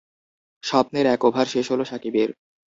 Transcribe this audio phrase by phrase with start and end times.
[0.63, 2.29] স্বপ্নের এক ওভার শেষ হলো সাকিবের।